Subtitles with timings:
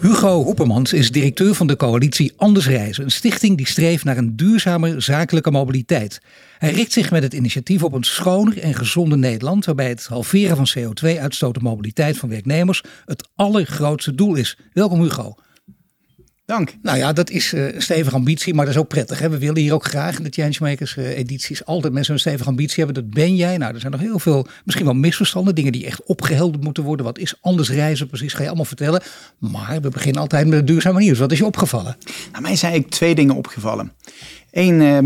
[0.00, 4.36] Hugo Hoepemans is directeur van de coalitie Anders Reizen, een stichting die streeft naar een
[4.36, 6.20] duurzame zakelijke mobiliteit.
[6.58, 10.56] Hij richt zich met het initiatief op een schoner en gezonder Nederland, waarbij het halveren
[10.56, 14.58] van CO2-uitstoot en mobiliteit van werknemers het allergrootste doel is.
[14.72, 15.34] Welkom Hugo.
[16.46, 16.74] Dank.
[16.82, 19.18] Nou ja, dat is uh, een stevige ambitie, maar dat is ook prettig.
[19.18, 19.28] Hè?
[19.28, 22.84] We willen hier ook graag in de Changemakers uh, edities altijd mensen een stevige ambitie
[22.84, 23.02] hebben.
[23.02, 23.56] Dat ben jij.
[23.56, 27.06] Nou, er zijn nog heel veel, misschien wel misverstanden, dingen die echt opgehelderd moeten worden.
[27.06, 28.32] Wat is anders reizen precies?
[28.32, 29.02] Ga je allemaal vertellen.
[29.38, 31.18] Maar we beginnen altijd met de duurzame nieuws.
[31.18, 31.96] Wat is je opgevallen?
[32.30, 33.92] Nou, mij zijn eigenlijk twee dingen opgevallen.
[34.50, 34.96] Eén, uh,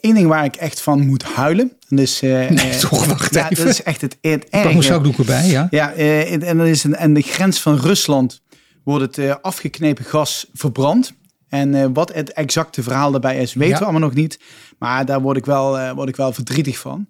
[0.00, 1.72] één ding waar ik echt van moet huilen.
[1.88, 3.64] Dus, nee, toch, wacht ja, even.
[3.64, 4.68] Dat is echt het, het erge.
[4.68, 5.66] Ik pak zakdoek erbij, ja.
[5.70, 8.41] Ja, en dat is een, en de grens van Rusland
[8.84, 11.12] wordt het uh, afgeknepen gas verbrand.
[11.48, 13.78] En uh, wat het exacte verhaal daarbij is, weten ja.
[13.78, 14.38] we allemaal nog niet.
[14.78, 17.08] Maar daar word ik wel, uh, word ik wel verdrietig van.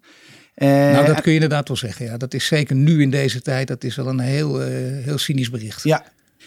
[0.55, 2.05] nou, dat kun je inderdaad wel zeggen.
[2.05, 2.17] Ja.
[2.17, 5.83] Dat is zeker nu in deze tijd, dat is wel een heel, heel cynisch bericht.
[5.83, 6.05] Ja,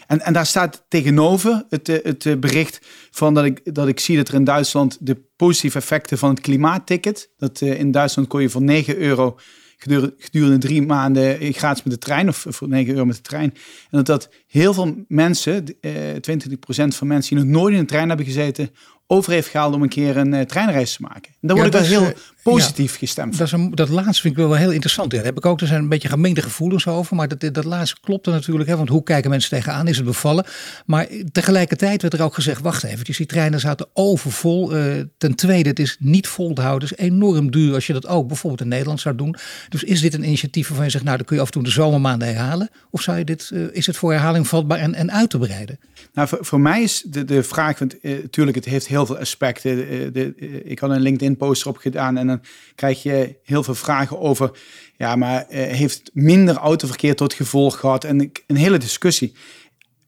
[0.08, 2.80] en, en daar staat tegenover het, het bericht
[3.12, 6.40] van dat ik, dat ik zie dat er in Duitsland de positieve effecten van het
[6.40, 7.30] klimaatticket.
[7.38, 9.38] Dat in Duitsland kon je voor 9 euro
[9.78, 13.54] gedurende drie maanden gratis met de trein of voor 9 euro met de trein.
[13.90, 17.86] En dat, dat heel veel mensen, eh, 22% van mensen die nog nooit in een
[17.86, 18.70] trein hebben gezeten,
[19.08, 21.31] over heeft gehaald om een keer een uh, treinreis te maken.
[21.42, 22.14] En daar word ik wel heel
[22.51, 23.38] positief ja, gestemd.
[23.38, 25.11] Dat, is een, dat laatste vind ik wel heel interessant.
[25.11, 27.15] Daar heb ik ook, er zijn een beetje gemengde gevoelens over.
[27.15, 28.69] Maar dat, dat laatste klopt er natuurlijk.
[28.69, 29.88] Hè, want hoe kijken mensen tegenaan?
[29.88, 30.45] Is het bevallen?
[30.85, 33.05] Maar tegelijkertijd werd er ook gezegd, wacht even.
[33.05, 34.75] Die treinen zaten overvol.
[34.75, 36.89] Uh, ten tweede, het is niet vol te houden.
[36.89, 39.35] Het is enorm duur als je dat ook bijvoorbeeld in Nederland zou doen.
[39.69, 41.63] Dus is dit een initiatief waarvan je zegt, nou dan kun je af en toe
[41.63, 42.69] de zomermaanden herhalen?
[42.89, 45.79] Of zou je dit, uh, is het voor herhaling vatbaar en, en uit te breiden?
[46.13, 49.75] Nou, voor, voor mij is de, de vraag, want natuurlijk het heeft heel veel aspecten.
[49.75, 53.75] De, de, ik had een LinkedIn poster op gedaan en dan krijg je heel veel
[53.75, 54.51] vragen over,
[54.97, 58.03] ja, maar uh, heeft minder autoverkeer tot gevolg gehad?
[58.03, 59.35] En een hele discussie.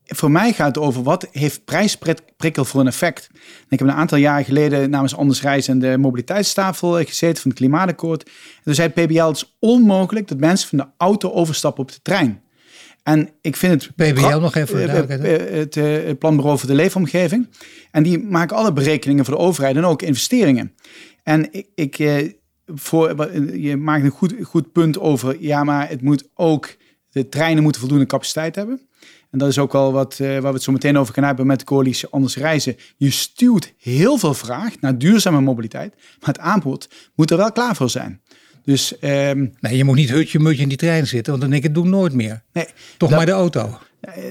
[0.05, 3.29] Voor mij gaat het over wat heeft prijsprikkel voor een effect.
[3.31, 7.51] En ik heb een aantal jaren geleden namens Anders Reis en de mobiliteitstafel gezeten van
[7.51, 8.23] het Klimaatakkoord.
[8.23, 11.91] En toen zei het PBL, het is onmogelijk dat mensen van de auto overstappen op
[11.91, 12.41] de trein.
[13.07, 13.95] En ik vind het...
[13.95, 17.49] PBL nog even het, het Planbureau voor de Leefomgeving.
[17.91, 20.75] En die maken alle berekeningen voor de overheid en ook investeringen.
[21.27, 26.29] En ik, ik voor, je maakt een goed, goed punt over, ja, maar het moet
[26.33, 26.75] ook,
[27.11, 28.81] de treinen moeten voldoende capaciteit hebben.
[29.31, 31.47] En dat is ook al wat, uh, waar we het zo meteen over gaan hebben
[31.47, 32.75] met de coalitie Anders Reizen.
[32.97, 37.75] Je stuurt heel veel vraag naar duurzame mobiliteit, maar het aanbod moet er wel klaar
[37.75, 38.21] voor zijn.
[38.63, 41.63] Dus, um, nee, je moet niet hutje mutje in die trein zitten, want dan denk
[41.63, 42.43] ik, het doe nooit meer.
[42.53, 42.65] Nee,
[42.97, 43.77] Toch dat, maar de auto.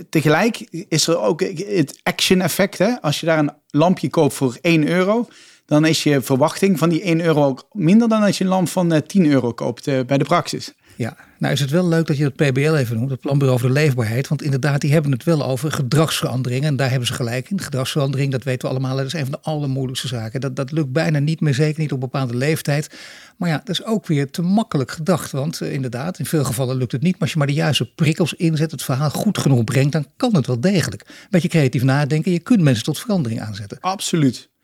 [0.08, 0.58] Tegelijk
[0.88, 2.78] is er ook het action effect.
[2.78, 3.00] Hè?
[3.00, 5.28] Als je daar een lampje koopt voor 1 euro,
[5.66, 8.68] dan is je verwachting van die 1 euro ook minder dan als je een lamp
[8.68, 10.74] van 10 euro koopt uh, bij de praxis.
[10.96, 13.68] Ja, nou is het wel leuk dat je het PBL even noemt, het Planbureau voor
[13.68, 14.28] de Leefbaarheid.
[14.28, 16.64] Want inderdaad, die hebben het wel over gedragsverandering.
[16.64, 17.60] En daar hebben ze gelijk in.
[17.60, 20.40] Gedragsverandering, dat weten we allemaal, dat is een van de allermoeilijkste zaken.
[20.40, 22.98] Dat, dat lukt bijna niet meer, zeker niet op een bepaalde leeftijd.
[23.36, 25.30] Maar ja, dat is ook weer te makkelijk gedacht.
[25.30, 27.12] Want uh, inderdaad, in veel gevallen lukt het niet.
[27.12, 30.34] Maar als je maar de juiste prikkels inzet, het verhaal goed genoeg brengt, dan kan
[30.34, 31.02] het wel degelijk.
[31.08, 33.78] Een beetje creatief nadenken, je kunt mensen tot verandering aanzetten.
[33.80, 34.54] Absoluut.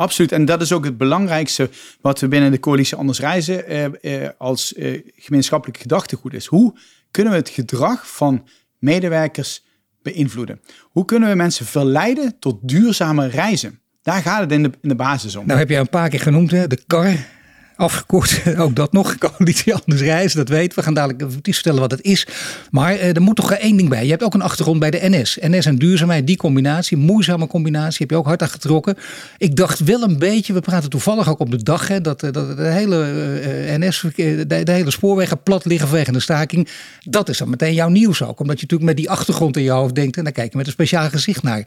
[0.00, 0.32] Absoluut.
[0.32, 4.30] En dat is ook het belangrijkste wat we binnen de coalitie Anders Reizen eh, eh,
[4.38, 6.46] als eh, gemeenschappelijk gedachtegoed is.
[6.46, 6.74] Hoe
[7.10, 9.64] kunnen we het gedrag van medewerkers
[10.02, 10.60] beïnvloeden?
[10.82, 13.80] Hoe kunnen we mensen verleiden tot duurzame reizen?
[14.02, 15.46] Daar gaat het in de, in de basis om.
[15.46, 16.66] Nou heb je een paar keer genoemd, hè?
[16.66, 17.26] de kar
[17.80, 18.42] afgekort.
[18.56, 19.18] Ook dat nog.
[19.18, 20.84] Coalitie Anders Reizen, dat weten we.
[20.84, 22.26] gaan dadelijk vertellen wat het is.
[22.70, 24.04] Maar eh, er moet toch één ding bij.
[24.04, 25.38] Je hebt ook een achtergrond bij de NS.
[25.40, 28.96] NS en duurzaamheid, die combinatie, moeizame combinatie, heb je ook hard aan getrokken.
[29.38, 32.56] Ik dacht wel een beetje, we praten toevallig ook op de dag, hè, dat, dat
[32.56, 32.96] de hele
[33.68, 36.68] uh, NS, de, de, hele spoorwegen plat liggen vanwege de staking.
[37.02, 38.40] Dat is dan meteen jouw nieuws ook.
[38.40, 40.66] Omdat je natuurlijk met die achtergrond in je hoofd denkt, en daar kijk je met
[40.66, 41.66] een speciaal gezicht naar.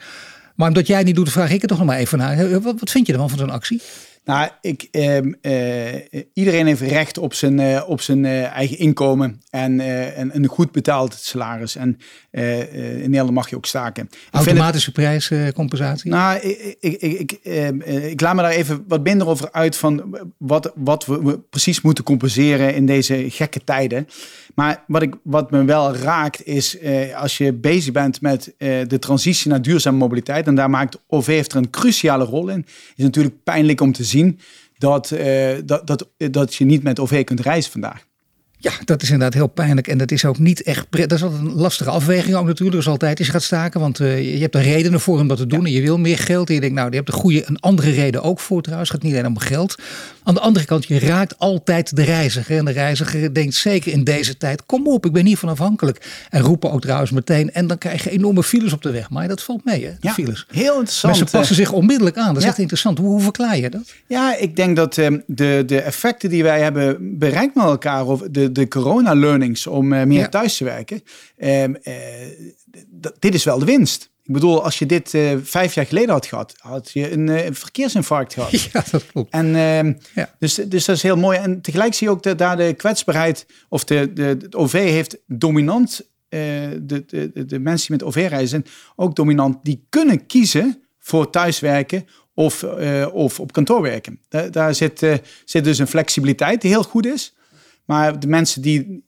[0.55, 2.61] Maar omdat jij niet doet, vraag ik het toch nog maar even naar.
[2.61, 3.81] Wat, wat vind je ervan van zo'n actie?
[4.25, 9.79] Nou, ik, uh, uh, iedereen heeft recht op zijn, uh, op zijn eigen inkomen en,
[10.15, 11.75] en een goed betaald salaris.
[11.75, 11.99] En
[12.31, 14.09] in Nederland mag je ook staken.
[14.31, 16.11] Automatische het, prijscompensatie?
[16.11, 20.17] Nou, ik, ik, ik, ehm, ik, laat me daar even wat minder over uit van
[20.37, 24.07] wat, wat we precies moeten compenseren in deze gekke tijden.
[24.55, 26.77] Maar wat, ik, wat me wel raakt is
[27.15, 30.47] als je bezig bent met de transitie naar duurzame mobiliteit.
[30.47, 32.65] En daar maakt OV heeft er een cruciale rol in.
[32.95, 34.39] Is natuurlijk pijnlijk om te zien zien
[34.77, 38.07] dat, uh, dat, dat, dat je niet met OV kunt reizen vandaag.
[38.63, 39.87] Ja, dat is inderdaad heel pijnlijk.
[39.87, 40.87] En dat is ook niet echt.
[40.89, 42.77] Dat is altijd een lastige afweging ook natuurlijk.
[42.77, 43.79] Dus altijd je gaat staken.
[43.79, 45.65] Want uh, je hebt er redenen voor om dat te doen.
[45.65, 46.47] En je wil meer geld.
[46.47, 48.89] En je denkt, nou, je hebt een goede, een andere reden ook voor trouwens.
[48.89, 49.75] Het gaat niet alleen om geld.
[50.23, 52.57] Aan de andere kant, je raakt altijd de reiziger.
[52.57, 56.25] En de reiziger denkt zeker in deze tijd, kom op, ik ben hiervan afhankelijk.
[56.29, 57.51] En roepen ook trouwens meteen.
[57.51, 59.09] En dan krijg je enorme files op de weg.
[59.09, 59.91] Maar dat valt mee, hè?
[59.91, 60.45] De ja, files.
[60.51, 61.17] heel interessant.
[61.17, 62.33] Mensen passen zich onmiddellijk aan.
[62.33, 62.97] Dat is echt interessant.
[62.97, 63.93] Hoe, hoe verklaar je dat?
[64.07, 68.05] Ja, ik denk dat uh, de, de effecten die wij hebben bereikt met elkaar.
[68.05, 70.29] Of de, de corona-learnings om uh, meer ja.
[70.29, 71.03] thuis te werken.
[71.37, 71.93] Ehm, uh,
[73.19, 74.11] dit is wel de winst.
[74.23, 77.39] Ik bedoel, als je dit uh, vijf jaar geleden had gehad, had je een uh,
[77.51, 78.51] verkeersinfarct gehad.
[78.73, 79.33] Ja, dat klopt.
[79.33, 80.35] En, uh, ja.
[80.39, 81.37] dus, dus dat is heel mooi.
[81.37, 85.17] En tegelijk zie je ook dat daar de kwetsbaarheid, of de, de, de OV heeft
[85.27, 88.65] dominant, de, de, de mensen die met OV reizen,
[88.95, 92.63] ook dominant, die kunnen kiezen voor thuiswerken of,
[93.11, 94.19] of op kantoor werken.
[94.29, 95.05] Daar, daar zit,
[95.45, 97.33] zit dus een flexibiliteit die heel goed is.
[97.85, 99.03] Maar de mensen die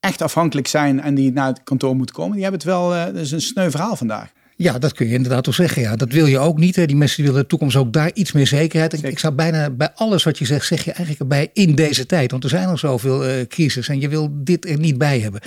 [0.00, 3.22] echt afhankelijk zijn en die naar het kantoor moeten komen, die hebben het wel, dat
[3.22, 4.32] is een sneu verhaal vandaag.
[4.60, 5.82] Ja, dat kun je inderdaad wel zeggen.
[5.82, 6.76] Ja, dat wil je ook niet.
[6.76, 6.86] Hè.
[6.86, 9.04] Die mensen die willen de toekomst ook daar iets meer zekerheid.
[9.04, 12.30] Ik zou bijna bij alles wat je zegt, zeg je eigenlijk bij in deze tijd.
[12.30, 15.40] Want er zijn al zoveel uh, crisis en je wil dit er niet bij hebben.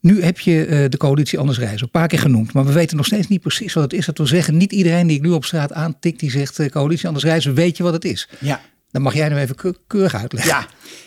[0.00, 2.52] Nu heb je uh, de coalitie Anders Reizen een paar keer genoemd.
[2.52, 4.06] Maar we weten nog steeds niet precies wat het is.
[4.06, 7.06] Dat wil zeggen, niet iedereen die ik nu op straat aantik, die zegt uh, coalitie
[7.06, 8.28] Anders Reizen, weet je wat het is.
[8.38, 8.60] Ja.
[8.92, 10.66] Dan mag jij hem even keurig uitleggen.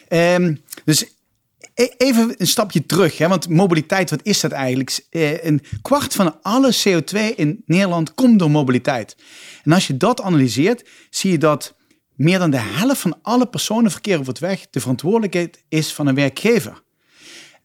[0.09, 1.05] Ja, um, dus
[1.75, 5.05] E-, even een stapje terug, hè, want mobiliteit, wat is dat eigenlijk?
[5.09, 9.15] Eh, een kwart van alle CO2 in Nederland komt door mobiliteit.
[9.63, 11.75] En als je dat analyseert, zie je dat
[12.15, 16.15] meer dan de helft van alle personenverkeer over het weg de verantwoordelijkheid is van een
[16.15, 16.83] werkgever.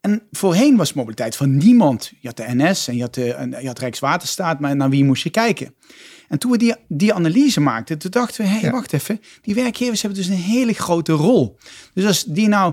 [0.00, 2.12] En voorheen was mobiliteit van niemand.
[2.20, 5.22] Je had de NS en je had, de, je had Rijkswaterstaat, maar naar wie moest
[5.22, 5.74] je kijken?
[6.30, 8.70] En toen we die, die analyse maakten, toen dachten we, hé, hey, ja.
[8.70, 11.58] wacht even, die werkgevers hebben dus een hele grote rol.
[11.94, 12.72] Dus als die nou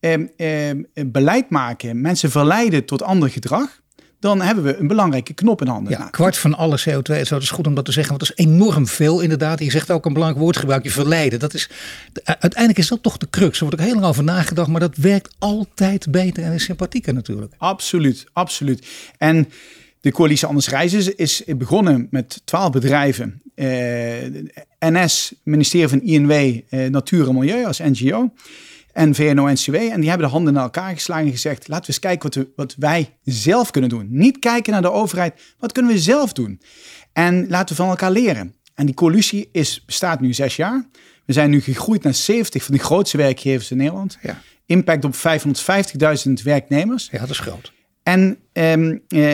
[0.00, 3.80] Ehm, ehm, beleid maken, mensen verleiden tot ander gedrag,
[4.20, 5.92] dan hebben we een belangrijke knop in handen.
[5.92, 8.44] Ja, kwart van alle CO2, zo is goed om dat te zeggen, want dat is
[8.44, 9.58] enorm veel inderdaad.
[9.58, 11.38] Je zegt ook een belangrijk woord gebruik, je verleiden.
[11.38, 11.70] Dat is,
[12.24, 13.58] uiteindelijk is dat toch de crux.
[13.58, 17.14] Er wordt ook heel lang over nagedacht, maar dat werkt altijd beter en is sympathieker
[17.14, 17.54] natuurlijk.
[17.58, 18.86] Absoluut, absoluut.
[19.18, 19.48] En
[20.06, 23.42] de coalitie Anders Reizen is begonnen met twaalf bedrijven.
[23.54, 23.66] Eh,
[24.78, 28.32] NS, ministerie van INW, eh, Natuur en Milieu als NGO
[28.92, 29.74] en VNO-NCW.
[29.74, 32.34] En die hebben de handen naar elkaar geslagen en gezegd: laten we eens kijken wat,
[32.34, 34.06] we, wat wij zelf kunnen doen.
[34.10, 36.60] Niet kijken naar de overheid, wat kunnen we zelf doen?
[37.12, 38.54] En laten we van elkaar leren.
[38.74, 40.86] En die coalitie is, bestaat nu zes jaar.
[41.24, 44.18] We zijn nu gegroeid naar 70 van de grootste werkgevers in Nederland.
[44.22, 44.40] Ja.
[44.66, 45.14] Impact op
[46.26, 47.08] 550.000 werknemers.
[47.12, 47.74] Ja, dat is groot.
[48.06, 49.32] En um, uh,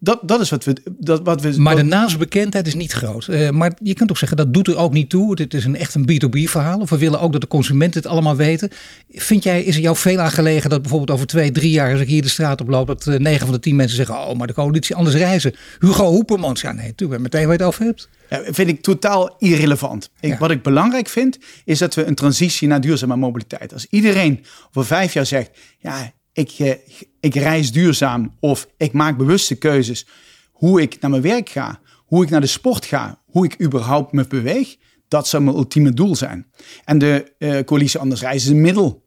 [0.00, 1.60] dat, dat is wat we, dat, wat we.
[1.60, 3.26] Maar de naamsbekendheid is niet groot.
[3.30, 5.40] Uh, maar je kunt ook zeggen dat doet er ook niet toe.
[5.40, 6.80] Het is een echt een B2B verhaal.
[6.80, 8.70] Of we willen ook dat de consumenten het allemaal weten.
[9.10, 12.08] Vind jij, is het jou veel aangelegen dat bijvoorbeeld over twee, drie jaar, als ik
[12.08, 14.54] hier de straat op loop, dat negen van de tien mensen zeggen: Oh, maar de
[14.54, 15.54] coalitie anders reizen.
[15.78, 16.60] Hugo Hoepermans.
[16.60, 18.08] Ja, nee, natuurlijk, meteen waar je het over hebt.
[18.30, 20.10] Ja, vind ik totaal irrelevant.
[20.20, 20.38] Ik, ja.
[20.38, 23.72] Wat ik belangrijk vind, is dat we een transitie naar duurzame mobiliteit.
[23.72, 26.74] Als iedereen over vijf jaar zegt: Ja, ik, eh,
[27.20, 30.06] ik reis duurzaam of ik maak bewuste keuzes
[30.52, 34.12] hoe ik naar mijn werk ga, hoe ik naar de sport ga, hoe ik überhaupt
[34.12, 34.76] me beweeg.
[35.08, 36.46] Dat zou mijn ultieme doel zijn.
[36.84, 39.06] En de uh, coalitie Anders Reizen is een middel.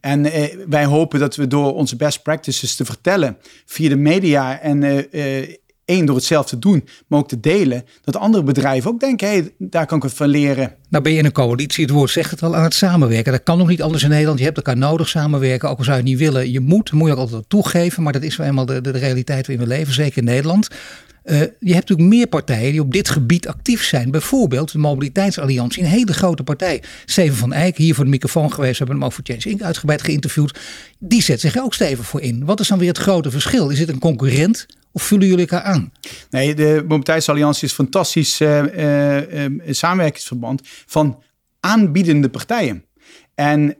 [0.00, 4.60] En uh, wij hopen dat we door onze best practices te vertellen via de media
[4.60, 5.54] en uh,
[5.88, 9.28] één, door het zelf te doen, maar ook te delen, dat andere bedrijven ook denken,
[9.28, 10.74] hé, hey, daar kan ik het van leren.
[10.88, 13.32] Nou ben je in een coalitie, het woord zegt het al, aan het samenwerken.
[13.32, 14.38] Dat kan nog niet anders in Nederland.
[14.38, 16.50] Je hebt elkaar nodig samenwerken, ook al zou je het niet willen.
[16.50, 19.46] Je moet, moet je ook altijd toegeven, maar dat is wel eenmaal de, de, realiteit
[19.46, 20.68] waarin we leven, zeker in Nederland.
[21.24, 24.10] Uh, je hebt natuurlijk meer partijen die op dit gebied actief zijn.
[24.10, 26.82] Bijvoorbeeld de Mobiliteitsalliantie, een hele grote partij.
[27.04, 29.62] Steven van Eyck, hier voor de microfoon geweest, we hebben hem over Change Inc.
[29.62, 30.58] uitgebreid geïnterviewd.
[30.98, 32.44] Die zet zich ook stevig voor in.
[32.44, 33.68] Wat is dan weer het grote verschil?
[33.68, 35.92] Is het een concurrent of vullen jullie elkaar aan?
[36.30, 41.22] Nee, de Mobiliteitsalliantie is een fantastisch uh, uh, uh, samenwerkingsverband van
[41.60, 42.84] aanbiedende partijen.
[43.34, 43.76] En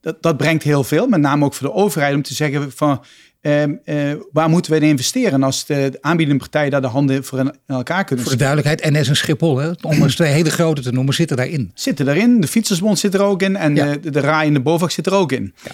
[0.00, 3.04] dat, dat brengt heel veel, met name ook voor de overheid, om te zeggen van
[3.42, 7.38] uh, uh, waar moeten we in investeren als de aanbiedende partijen daar de handen voor
[7.38, 10.82] in elkaar kunnen Voor de duidelijkheid, NS en Schiphol, hè, om eens twee hele grote
[10.82, 11.70] te noemen, zitten daarin.
[11.74, 13.96] Zitten daarin, de Fietsersbond zit er ook in en ja.
[13.96, 15.54] de, de RAI en de BOVAG zit er ook in.
[15.64, 15.70] Ja.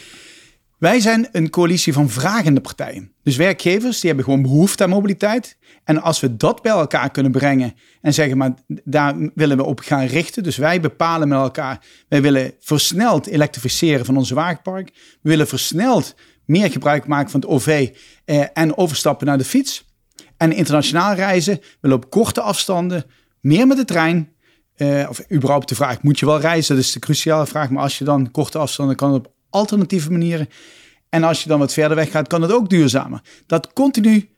[0.79, 3.13] Wij zijn een coalitie van vragende partijen.
[3.23, 5.57] Dus werkgevers die hebben gewoon behoefte aan mobiliteit.
[5.85, 8.55] En als we dat bij elkaar kunnen brengen en zeggen, maar
[8.85, 10.43] daar willen we op gaan richten.
[10.43, 14.91] Dus wij bepalen met elkaar, wij willen versneld elektrificeren van onze wagenpark.
[15.23, 16.15] We willen versneld
[16.45, 17.91] meer gebruik maken van het OV
[18.25, 19.85] eh, en overstappen naar de fiets.
[20.37, 23.05] En internationaal reizen willen op korte afstanden
[23.41, 24.35] meer met de trein
[24.77, 26.75] uh, of überhaupt de vraag, moet je wel reizen?
[26.75, 27.71] Dat is de cruciale vraag.
[27.71, 30.49] Maar als je dan korte afstanden kan op alternatieve manieren.
[31.09, 33.21] En als je dan wat verder weg gaat, kan het ook duurzamer.
[33.47, 34.29] Dat continu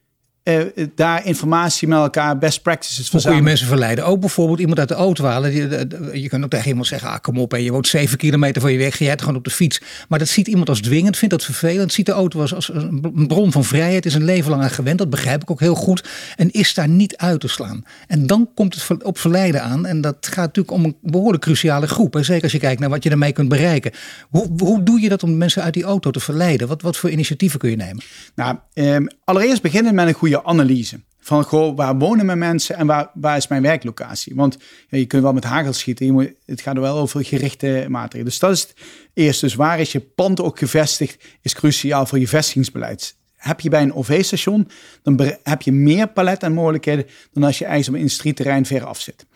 [0.49, 4.05] uh, daar informatie met elkaar, best practices Hoe kun je mensen verleiden?
[4.05, 5.53] Ook bijvoorbeeld iemand uit de auto halen.
[5.53, 8.63] Je, je kunt ook tegen iemand zeggen, ah, kom op, en je woont zeven kilometer
[8.63, 9.81] van je weg, je hebt gewoon op de fiets.
[10.09, 13.27] Maar dat ziet iemand als dwingend, vindt dat vervelend, ziet de auto als, als een
[13.27, 16.09] bron van vrijheid, is een leven lang aan gewend, dat begrijp ik ook heel goed.
[16.37, 17.85] En is daar niet uit te slaan.
[18.07, 19.87] En dan komt het op verleiden aan.
[19.87, 22.17] En dat gaat natuurlijk om een behoorlijk cruciale groep.
[22.17, 23.93] En zeker als je kijkt naar wat je ermee kunt bereiken.
[24.29, 26.69] Hoe, hoe doe je dat om mensen uit die auto te verleiden?
[26.69, 28.03] Wat, wat voor initiatieven kun je nemen?
[28.35, 31.01] Nou, eh, allereerst beginnen met een goede analyse.
[31.21, 34.35] Van goh, waar wonen mijn mensen en waar, waar is mijn werklocatie?
[34.35, 37.87] Want je kunt wel met hagel schieten, je moet, het gaat er wel over gerichte
[37.89, 38.25] maatregelen.
[38.25, 38.75] Dus dat is het
[39.15, 39.45] eerste.
[39.45, 43.17] Dus waar is je pand ook gevestigd, is cruciaal voor je vestigingsbeleid.
[43.37, 44.69] Heb je bij een OV-station,
[45.03, 48.85] dan heb je meer palet en mogelijkheden dan als je ergens op een industrieterrein ver
[48.85, 49.27] af zit.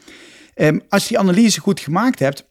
[0.54, 2.50] Um, als je die analyse goed gemaakt hebt,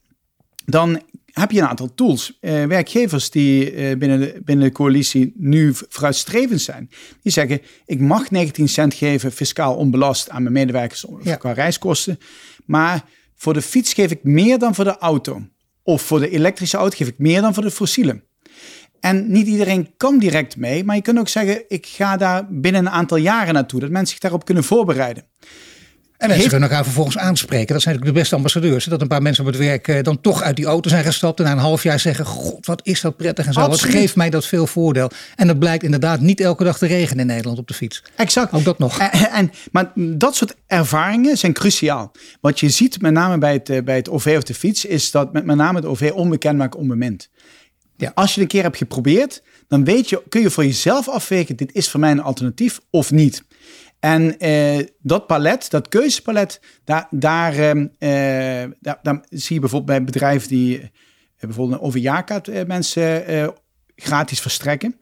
[0.65, 1.01] dan
[1.31, 2.37] heb je een aantal tools.
[2.41, 6.89] Uh, werkgevers die uh, binnen, de, binnen de coalitie nu vooruitstrevend zijn,
[7.21, 11.35] die zeggen: ik mag 19 cent geven fiscaal onbelast aan mijn medewerkers ja.
[11.35, 12.19] qua reiskosten,
[12.65, 15.41] maar voor de fiets geef ik meer dan voor de auto.
[15.83, 18.23] Of voor de elektrische auto geef ik meer dan voor de fossiele.
[18.99, 22.85] En niet iedereen kan direct mee, maar je kunt ook zeggen: ik ga daar binnen
[22.85, 25.23] een aantal jaren naartoe, dat mensen zich daarop kunnen voorbereiden.
[26.21, 27.73] En mensen kunnen elkaar vervolgens aanspreken.
[27.73, 28.85] Dat zijn natuurlijk de beste ambassadeurs.
[28.85, 31.39] Dat een paar mensen op het werk eh, dan toch uit die auto zijn gestapt.
[31.39, 33.67] En na een half jaar zeggen: God, wat is dat prettig en zo.
[33.67, 35.11] Wat geeft mij dat veel voordeel.
[35.35, 38.03] En dat blijkt inderdaad niet elke dag te regenen in Nederland op de fiets.
[38.15, 38.53] Exact.
[38.53, 38.99] Ook dat nog.
[38.99, 42.11] En, en, maar dat soort ervaringen zijn cruciaal.
[42.41, 44.85] Wat je ziet met name bij het, eh, bij het OV of de fiets.
[44.85, 47.29] Is dat met, met name het OV onbekend maakt onbemind.
[47.97, 48.11] Ja.
[48.15, 51.55] Als je het een keer hebt geprobeerd, dan weet je, kun je voor jezelf afwegen:
[51.55, 53.43] dit is voor mij een alternatief of niet.
[54.01, 56.61] En eh, dat palet, dat keuzepalet,
[57.09, 60.87] daar, ehm, eh, daar, daar, zie je bijvoorbeeld bij bedrijven die eh,
[61.39, 63.23] bijvoorbeeld een overjaarkaart mensen
[63.95, 64.95] gratis verstrekken.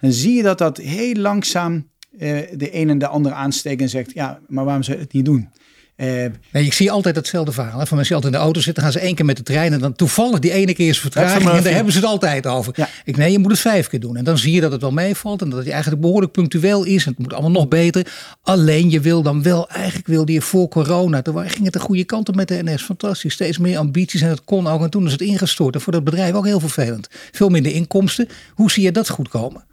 [0.00, 4.12] Dan zie je dat dat heel langzaam de een en de ander aansteekt en zegt,
[4.12, 5.48] ja, maar waarom zou je het niet doen?
[5.96, 6.06] Uh,
[6.52, 7.78] nee, ik zie altijd hetzelfde verhaal.
[7.78, 7.86] Hè.
[7.86, 9.72] Van mensen die altijd in de auto zitten, gaan ze één keer met de trein.
[9.72, 11.50] En dan toevallig die ene keer is vertraging.
[11.50, 12.88] En daar hebben ze het altijd over.
[13.04, 14.16] Ik nee, je moet het vijf keer doen.
[14.16, 15.42] En dan zie je dat het wel meevalt.
[15.42, 17.04] En dat het eigenlijk behoorlijk punctueel is.
[17.04, 18.12] En het moet allemaal nog beter.
[18.42, 21.22] Alleen je wil dan wel, eigenlijk wilde je voor corona.
[21.22, 22.82] Toen ging het de goede kant op met de NS.
[22.82, 23.32] Fantastisch.
[23.32, 24.20] Steeds meer ambities.
[24.20, 24.82] En dat kon ook.
[24.82, 25.74] En toen is het ingestort.
[25.74, 27.08] En voor dat bedrijf ook heel vervelend.
[27.32, 28.28] Veel minder inkomsten.
[28.54, 29.64] Hoe zie je dat goed komen?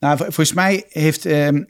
[0.00, 1.62] Nou, volgens mij heeft, uh, uh,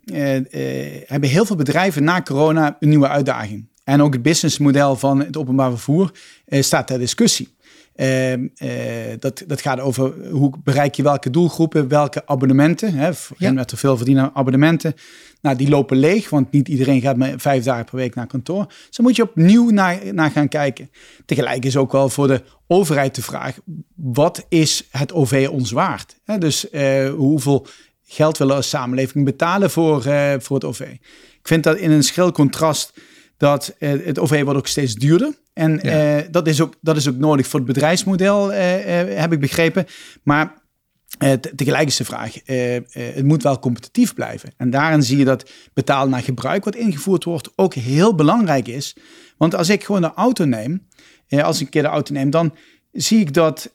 [1.06, 3.66] hebben heel veel bedrijven na corona een nieuwe uitdaging.
[3.84, 6.10] En ook het businessmodel van het openbaar vervoer
[6.46, 7.52] uh, staat ter discussie.
[7.96, 8.40] Uh, uh,
[9.18, 12.94] dat, dat gaat over hoe bereik je welke doelgroepen, welke abonnementen.
[12.94, 13.14] Hè, ja.
[13.38, 14.94] En met te veel verdienen abonnementen.
[15.40, 18.66] Nou, die lopen leeg, want niet iedereen gaat maar vijf dagen per week naar kantoor.
[18.66, 20.90] Dus dan moet je opnieuw naar, naar gaan kijken.
[21.26, 23.58] Tegelijk is ook wel voor de overheid de vraag:
[23.94, 26.16] wat is het OV ons waard?
[26.24, 26.66] Hè, dus
[27.16, 27.66] hoeveel
[28.02, 30.02] geld willen we als samenleving betalen voor,
[30.38, 30.80] voor het OV?
[30.80, 32.92] Ik vind dat in een schril contrast
[33.36, 35.32] dat uh, het OV wordt ook steeds duurder.
[35.52, 36.18] En ja.
[36.18, 38.58] uh, dat, is ook, dat is ook nodig voor het bedrijfsmodel, uh,
[39.18, 39.86] heb ik begrepen.
[40.22, 40.62] Maar
[41.56, 42.34] tegelijk is de vraag,
[42.90, 44.52] het moet wel competitief blijven.
[44.56, 48.96] En daarin zie je dat betaal naar gebruik wat ingevoerd wordt ook heel belangrijk is.
[49.36, 50.86] Want als ik gewoon de auto neem,
[51.28, 52.54] als ik een keer de auto neem, dan
[52.92, 53.74] zie ik dat,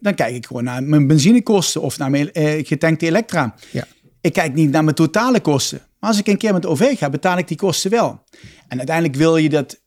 [0.00, 2.30] dan kijk ik gewoon naar mijn benzinekosten of naar mijn
[2.66, 3.54] getankte elektra.
[3.70, 3.86] Ja.
[4.20, 5.80] Ik kijk niet naar mijn totale kosten.
[6.04, 8.22] Maar als ik een keer met OV ga, betaal ik die kosten wel.
[8.68, 9.80] En uiteindelijk wil je dat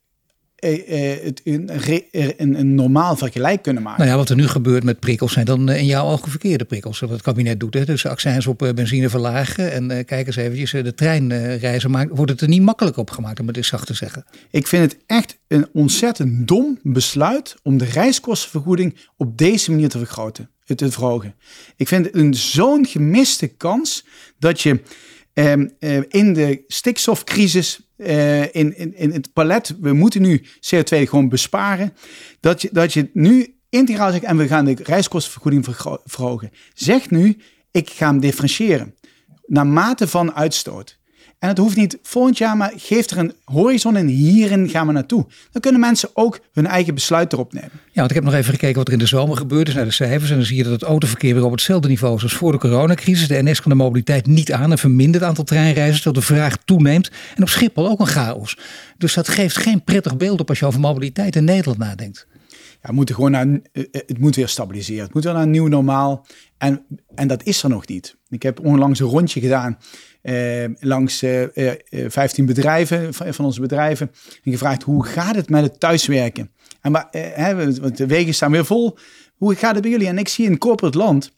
[0.56, 1.70] eh, eh, het een,
[2.38, 4.00] een, een, normaal vergelijk kunnen maken.
[4.00, 6.66] Nou ja, wat er nu gebeurt met prikkels zijn dan eh, in jouw ogen verkeerde
[6.66, 7.00] prikkels.
[7.00, 7.74] Wat het kabinet doet.
[7.74, 7.86] Hè?
[7.86, 9.72] Dus accijns op benzine verlagen.
[9.72, 13.40] En uh, kijk eens eventjes, de treinreizen maakt, wordt het er niet makkelijk op gemaakt,
[13.40, 14.26] om het eens zacht te zeggen.
[14.52, 19.98] Ik vind het echt een ontzettend dom besluit om de reiskostenvergoeding op deze manier te
[19.98, 20.50] vergroten.
[20.76, 21.36] Te verhogen.
[21.76, 24.06] Ik vind het een zo'n gemiste kans
[24.40, 24.82] dat je
[25.38, 30.88] Ehm, eh, in de stikstofcrisis, uh, in, in, in het palet, we moeten nu CO2
[30.88, 31.94] gewoon besparen.
[32.40, 35.66] Dat je, dat je nu integraal zegt, en we gaan de reiskostenvergoeding
[36.06, 36.52] verhogen.
[36.74, 37.38] Zeg nu,
[37.72, 38.96] ik ga hem differentiëren.
[39.46, 41.00] Naar mate van uitstoot.
[41.40, 44.94] En het hoeft niet volgend jaar, maar geef er een horizon en hierin gaan we
[44.94, 45.26] naartoe.
[45.52, 47.72] Dan kunnen mensen ook hun eigen besluit erop nemen.
[47.74, 49.86] Ja, want ik heb nog even gekeken wat er in de zomer gebeurd is naar
[49.86, 50.30] de cijfers.
[50.30, 52.58] En dan zie je dat het autoverkeer weer op hetzelfde niveau is als voor de
[52.58, 53.28] coronacrisis.
[53.28, 56.58] De NS kan de mobiliteit niet aan en vermindert het aantal treinreizigers terwijl de vraag
[56.66, 57.12] toeneemt.
[57.36, 58.58] En op Schiphol ook een chaos.
[58.98, 62.28] Dus dat geeft geen prettig beeld op als je over mobiliteit in Nederland nadenkt.
[62.82, 65.04] Ja, we moeten gewoon naar, eh, het moet weer stabiliseren.
[65.04, 66.26] Het moet weer naar een nieuw normaal.
[66.58, 68.16] En, en dat is er nog niet.
[68.30, 69.82] Ik heb onlangs een rondje gedaan eh,
[70.80, 71.44] langs eh,
[72.08, 74.12] 15 eh, bedrijven van, onze bedrijven
[74.44, 76.52] en gevraagd hoe gaat het met het thuiswerken?
[76.82, 77.10] En maar,
[77.80, 78.98] want de wegen staan weer vol.
[79.36, 80.08] Hoe gaat het bij jullie?
[80.08, 81.32] En ik zie in corporate land,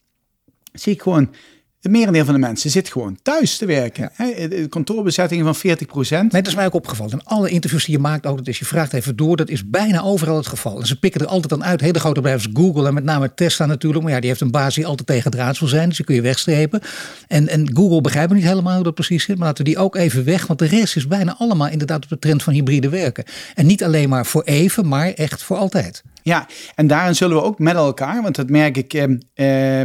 [0.73, 1.33] zie ik gewoon
[1.81, 4.11] het merendeel van de mensen zit gewoon thuis te werken.
[4.17, 4.47] Ja.
[4.47, 6.31] De kantoorbezettingen van 40 procent.
[6.31, 7.11] Nee, dat is mij ook opgevallen.
[7.11, 9.69] In alle interviews die je maakt, ook dat is je vraagt even door, dat is
[9.69, 10.79] bijna overal het geval.
[10.79, 11.81] En ze pikken er altijd dan uit.
[11.81, 14.03] Hele grote bedrijven Google en met name Tesla natuurlijk.
[14.03, 15.87] Maar ja, die heeft een baas die altijd tegen draad wil zijn.
[15.87, 16.81] Dus die kun je wegstrepen.
[17.27, 19.37] En, en Google begrijpen niet helemaal hoe dat precies zit.
[19.37, 20.47] Maar laten we die ook even weg.
[20.47, 23.23] Want de rest is bijna allemaal inderdaad op de trend van hybride werken.
[23.55, 26.03] En niet alleen maar voor even, maar echt voor altijd.
[26.23, 28.93] Ja, en daarin zullen we ook met elkaar, want dat merk ik.
[28.93, 29.81] Eh,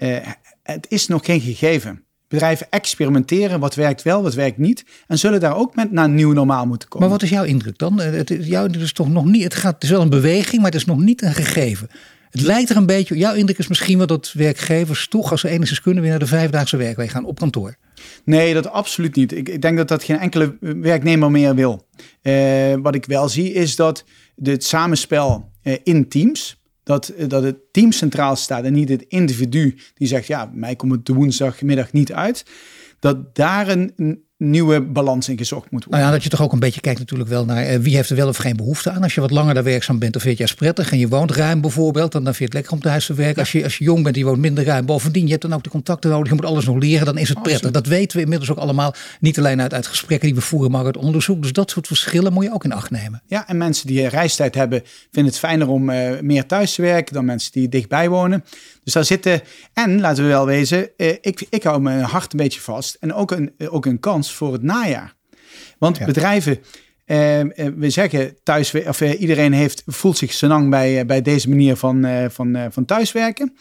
[0.00, 0.16] eh,
[0.72, 2.04] het is nog geen gegeven.
[2.28, 4.84] Bedrijven experimenteren, wat werkt wel, wat werkt niet.
[5.06, 7.08] En zullen daar ook met naar een nieuw normaal moeten komen.
[7.08, 8.00] Maar wat is jouw indruk dan?
[8.00, 10.70] Het, jouw indruk is toch nog niet, het, gaat, het is wel een beweging, maar
[10.70, 11.88] het is nog niet een gegeven.
[12.30, 15.48] Het lijkt er een beetje, jouw indruk is misschien wel dat werkgevers toch als ze
[15.48, 17.76] enigszins kunnen weer naar de vijfdaagse werkweek gaan op kantoor.
[18.24, 19.32] Nee, dat absoluut niet.
[19.32, 21.86] Ik, ik denk dat dat geen enkele werknemer meer wil.
[22.22, 24.04] Uh, wat ik wel zie is dat
[24.42, 26.59] het samenspel uh, in teams,
[26.90, 30.92] dat, dat het team centraal staat en niet het individu die zegt, ja, mij komt
[30.92, 32.44] het de woensdagmiddag niet uit.
[32.98, 36.00] Dat daar een, nieuwe balans in gezocht moet worden.
[36.00, 38.10] Nou ja, dat je toch ook een beetje kijkt natuurlijk wel naar eh, wie heeft
[38.10, 39.02] er wel of geen behoefte aan.
[39.02, 40.92] Als je wat langer daar werkzaam bent, dan vind je het prettig.
[40.92, 43.38] En je woont ruim bijvoorbeeld, dan, dan vind je het lekker om thuis te werken.
[43.38, 44.86] Als, je, als je jong bent, je woont minder ruim.
[44.86, 46.28] Bovendien, je hebt dan ook de contacten nodig.
[46.28, 47.70] Je moet alles nog leren, dan is het prettig.
[47.70, 48.94] Dat weten we inmiddels ook allemaal.
[49.20, 51.42] Niet alleen uit, uit gesprekken die we voeren, maar uit onderzoek.
[51.42, 53.22] Dus dat soort verschillen moet je ook in acht nemen.
[53.26, 57.14] Ja, en mensen die reistijd hebben, vinden het fijner om uh, meer thuis te werken
[57.14, 58.44] dan mensen die dichtbij wonen.
[58.84, 59.42] Dus daar zitten,
[59.72, 62.96] en laten we wel wezen, uh, ik, ik hou mijn hart een beetje vast.
[63.00, 65.14] En ook een, ook een kans voor het najaar.
[65.78, 66.58] Want bedrijven,
[67.04, 71.48] eh, eh, we zeggen thuis, of eh, iedereen heeft, voelt zich senang bij, bij deze
[71.48, 73.52] manier van, van, van thuiswerken.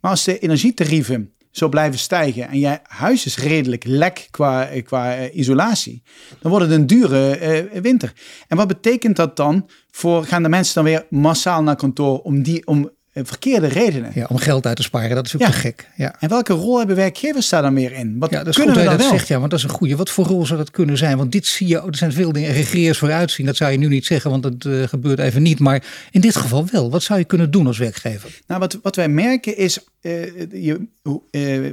[0.00, 5.28] Maar als de energietarieven zo blijven stijgen en je huis is redelijk lek qua, qua
[5.28, 6.02] isolatie,
[6.40, 8.12] dan wordt het een dure winter.
[8.48, 12.42] En wat betekent dat dan voor, gaan de mensen dan weer massaal naar kantoor om,
[12.42, 12.90] die, om eh,
[13.26, 14.10] verkeerde redenen.
[14.14, 15.88] Ja, om geld uit te sparen, dat is ook te gek.
[15.96, 16.14] Ja.
[16.20, 18.18] En welke rol hebben werkgevers daar dan meer in?
[18.18, 19.96] Wat ja, dat kunnen we dat zegt, ja, want dat is een goede.
[19.96, 21.16] Wat voor rol zou dat kunnen zijn?
[21.16, 23.46] Want dit zie je, er zijn veel dingen, regreers vooruitzien.
[23.46, 25.58] Dat zou je nu niet zeggen, want het uh, gebeurt even niet.
[25.58, 26.90] Maar in dit geval wel.
[26.90, 28.40] Wat zou je kunnen doen als werkgever?
[28.46, 31.12] Nou, wat, wat wij merken is, uh, je, uh,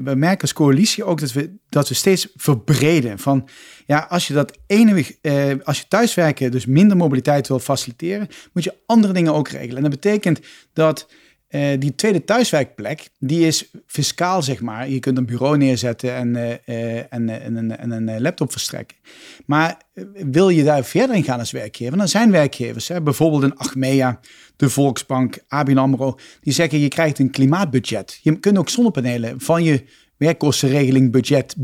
[0.03, 3.19] we merken als coalitie ook dat we, dat we steeds verbreden.
[3.19, 3.47] Van,
[3.85, 5.05] ja, als je dat ene,
[5.63, 9.75] als je thuiswerken dus minder mobiliteit wil faciliteren, moet je andere dingen ook regelen.
[9.75, 10.39] En dat betekent
[10.73, 11.07] dat
[11.55, 14.89] uh, die tweede thuiswerkplek, die is fiscaal, zeg maar.
[14.89, 18.97] Je kunt een bureau neerzetten en, uh, en, en, en, en, een laptop verstrekken.
[19.45, 19.81] Maar
[20.13, 24.19] wil je daar verder in gaan als werkgever, dan zijn werkgevers, hè, bijvoorbeeld een Achmea,
[24.55, 28.19] de Volksbank, ABN AMRO, die zeggen je krijgt een klimaatbudget.
[28.21, 29.83] Je kunt ook zonnepanelen van je
[30.17, 31.55] werkkostenregeling budget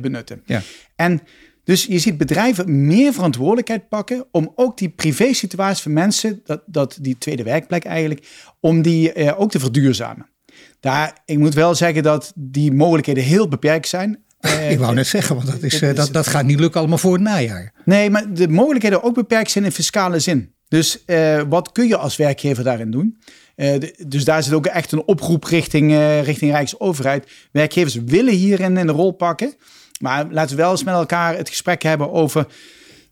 [0.00, 0.42] benutten.
[0.46, 0.62] Ja.
[0.96, 1.20] En
[1.70, 6.98] dus je ziet bedrijven meer verantwoordelijkheid pakken om ook die privé-situatie van mensen, dat, dat
[7.00, 8.26] die tweede werkplek eigenlijk,
[8.60, 10.26] om die eh, ook te verduurzamen.
[10.80, 14.24] Daar, ik moet wel zeggen dat die mogelijkheden heel beperkt zijn.
[14.68, 17.12] ik wou net zeggen, want dat, is, uh, dat, dat gaat niet lukken allemaal voor
[17.12, 17.72] het najaar.
[17.84, 20.54] Nee, maar de mogelijkheden ook beperkt zijn in fiscale zin.
[20.68, 23.20] Dus uh, wat kun je als werkgever daarin doen?
[23.56, 23.74] Uh,
[24.06, 25.92] dus daar zit ook echt een oproep richting,
[26.24, 27.30] richting Rijksoverheid.
[27.52, 29.54] Werkgevers willen hierin een rol pakken.
[30.00, 32.46] Maar laten we wel eens met elkaar het gesprek hebben over.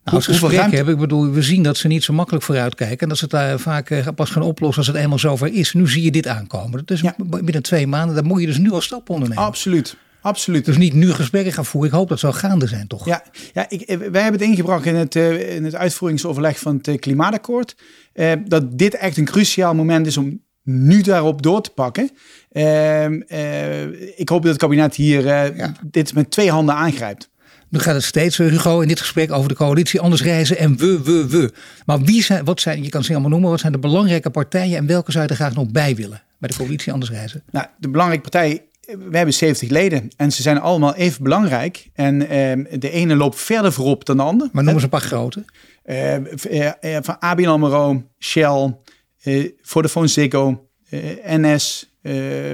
[0.03, 0.75] Nou, als gesprek ruimte...
[0.75, 2.99] hebben, ik bedoel, we zien dat ze niet zo makkelijk vooruitkijken.
[2.99, 5.73] En dat ze het daar vaak eh, pas gaan oplossen als het eenmaal zover is.
[5.73, 6.71] Nu zie je dit aankomen.
[6.71, 7.15] Dat is ja.
[7.17, 9.43] binnen twee maanden, daar moet je dus nu al stappen ondernemen.
[9.43, 9.97] Absoluut.
[10.21, 10.65] Absoluut.
[10.65, 11.89] Dus niet nu gesprekken gaan voeren.
[11.89, 13.05] Ik hoop dat het zal gaande zijn, toch?
[13.05, 13.23] Ja,
[13.53, 17.75] ja ik, eh, wij hebben het ingebracht in het, in het uitvoeringsoverleg van het klimaatakkoord.
[18.13, 22.09] Uh, dat dit echt een cruciaal moment is om nu daarop door te pakken.
[22.51, 27.29] Uh, uh, ik hoop dat het kabinet hier uh, dit met twee handen aangrijpt.
[27.69, 31.03] Nu gaat het steeds, Hugo, in dit gesprek over de coalitie anders reizen en we,
[31.03, 31.51] we, we.
[31.85, 34.77] Maar wie zijn, wat zijn, je kan ze allemaal noemen, wat zijn de belangrijke partijen
[34.77, 37.43] en welke zou je er graag nog bij willen bij de coalitie anders reizen?
[37.51, 41.89] Nou, de belangrijke partijen, we hebben 70 leden en ze zijn allemaal even belangrijk.
[41.93, 44.49] En ehm, de ene loopt verder voorop dan de ander.
[44.51, 45.45] Maar noemen ze een paar grote.
[45.83, 48.75] Eh, van ABN AMRO, Shell,
[49.23, 50.99] uh, Vodafone Ziggo, uh,
[51.37, 52.49] NS, uh,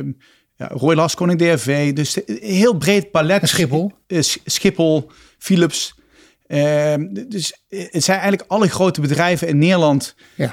[0.55, 1.93] ja, Roy Laskoning DRV.
[1.93, 3.41] Dus heel breed palet.
[3.41, 3.91] En Schiphol?
[4.45, 5.95] Schiphol, Philips.
[6.47, 10.51] Ehm, dus het zijn eigenlijk alle grote bedrijven in Nederland ja.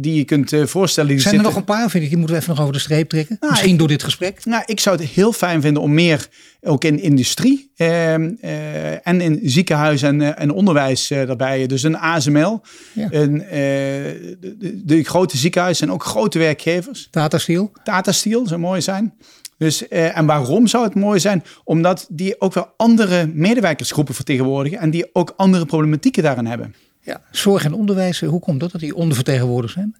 [0.00, 1.10] die je kunt voorstellen.
[1.10, 2.80] Die zijn er nog een paar, vind ik, die moeten we even nog over de
[2.80, 3.36] streep trekken.
[3.40, 4.44] Nou, Misschien door dit gesprek.
[4.44, 6.28] Nou, ik zou het heel fijn vinden om meer
[6.60, 11.66] ook in industrie ehm, eh, en in ziekenhuis en, en onderwijs daarbij.
[11.66, 12.60] Dus een ASML,
[12.92, 13.08] ja.
[13.10, 17.08] een, de, de, grote ziekenhuizen en ook grote werkgevers.
[17.10, 17.72] Tata Steel.
[17.84, 19.14] Tata Steel zou mooi zijn.
[19.62, 21.44] Dus, en waarom zou het mooi zijn?
[21.64, 26.74] Omdat die ook wel andere medewerkersgroepen vertegenwoordigen en die ook andere problematieken daarin hebben.
[27.00, 29.96] Ja, zorg en onderwijs, hoe komt dat dat die ondervertegenwoordigd zijn?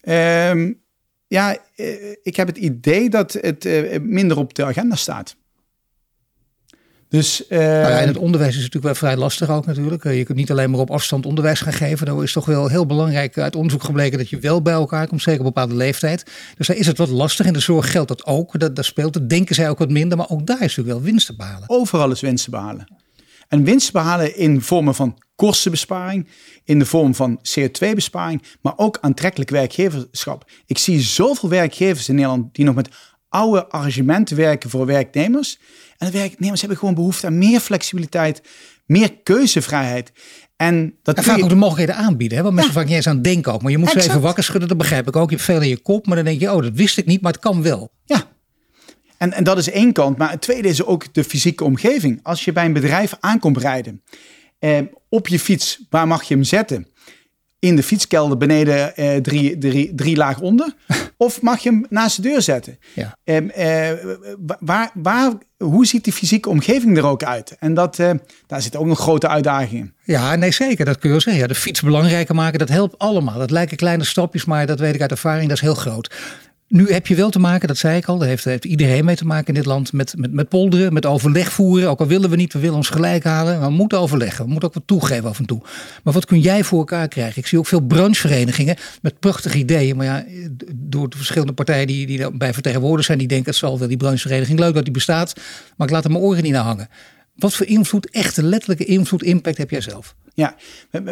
[0.00, 0.72] Ehm,
[1.26, 1.86] ja, eh,
[2.22, 5.36] ik heb het idee dat het eh, minder op de agenda staat.
[7.14, 10.04] Dus, uh, nou ja, en het onderwijs is natuurlijk wel vrij lastig ook natuurlijk.
[10.04, 12.06] Je kunt niet alleen maar op afstand onderwijs gaan geven.
[12.06, 15.22] Dan is toch wel heel belangrijk uit onderzoek gebleken dat je wel bij elkaar komt,
[15.22, 16.24] zeker op een bepaalde leeftijd.
[16.56, 17.46] Dus daar is het wat lastig.
[17.46, 18.60] In de zorg geldt dat ook.
[18.60, 19.28] Dat, dat speelt het.
[19.28, 21.70] Denken zij ook wat minder, maar ook daar is natuurlijk wel winst te behalen.
[21.70, 22.86] Overal is winst te behalen.
[23.48, 26.28] En winst behalen in vormen van kostenbesparing,
[26.64, 30.50] in de vorm van CO2-besparing, maar ook aantrekkelijk werkgeverschap.
[30.66, 32.88] Ik zie zoveel werkgevers in Nederland die nog met
[33.28, 35.58] oude arrangementen werken voor werknemers.
[36.04, 38.42] En de werknemers hebben gewoon behoefte aan meer flexibiliteit,
[38.86, 40.12] meer keuzevrijheid.
[40.56, 42.36] En dat en vaak ook de mogelijkheden aanbieden.
[42.36, 42.42] Hè?
[42.42, 42.78] Want mensen ja.
[42.78, 43.62] vaak niet eens aan denken ook.
[43.62, 45.30] Maar je moet ze even wakker schudden, dat begrijp ik ook.
[45.30, 47.20] Je hebt veel in je kop, maar dan denk je, oh, dat wist ik niet,
[47.20, 47.92] maar het kan wel.
[48.04, 48.24] Ja,
[49.18, 50.16] en, en dat is één kant.
[50.16, 52.20] Maar het tweede is ook de fysieke omgeving.
[52.22, 54.02] Als je bij een bedrijf aankomt rijden,
[54.58, 56.86] eh, op je fiets, waar mag je hem zetten?
[57.64, 60.74] In de fietskelder beneden eh, drie, drie, drie laag onder?
[61.16, 62.78] of mag je hem naast de deur zetten?
[62.94, 63.16] Ja.
[63.24, 63.90] Eh,
[64.58, 67.56] waar, waar, hoe ziet die fysieke omgeving er ook uit?
[67.58, 68.10] En dat, eh,
[68.46, 69.94] daar zitten ook nog grote uitdagingen.
[70.04, 70.84] Ja, nee, zeker.
[70.84, 71.42] Dat kun je wel zeggen.
[71.42, 73.38] Ja, de fiets belangrijker maken, dat helpt allemaal.
[73.38, 76.14] Dat lijken kleine stapjes, maar dat weet ik uit ervaring, dat is heel groot.
[76.74, 79.16] Nu heb je wel te maken, dat zei ik al, daar heeft, heeft, iedereen mee
[79.16, 81.88] te maken in dit land, met, met, met polderen, met overleg voeren.
[81.88, 83.58] Ook al willen we niet, we willen ons gelijk halen.
[83.58, 85.60] Maar we moeten overleggen, we moeten ook wat toegeven af en toe.
[86.02, 87.38] Maar wat kun jij voor elkaar krijgen?
[87.38, 89.96] Ik zie ook veel brancheverenigingen met prachtige ideeën.
[89.96, 90.24] Maar ja,
[90.74, 93.96] door de verschillende partijen die, die bij vertegenwoordigd zijn, die denken het zal wel die
[93.96, 95.34] branchevereniging leuk dat die bestaat.
[95.76, 96.88] Maar ik laat er mijn oren niet naar hangen.
[97.36, 100.14] Wat voor invloed, echte letterlijke invloed, impact heb jij zelf?
[100.36, 100.56] Ja,